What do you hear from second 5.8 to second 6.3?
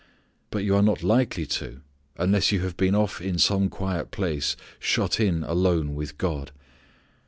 with